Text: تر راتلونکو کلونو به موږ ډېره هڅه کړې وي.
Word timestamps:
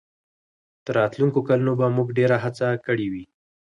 تر 0.85 0.93
راتلونکو 0.99 1.39
کلونو 1.47 1.73
به 1.79 1.87
موږ 1.97 2.07
ډېره 2.17 2.37
هڅه 2.43 2.67
کړې 2.85 3.07
وي. 3.13 3.25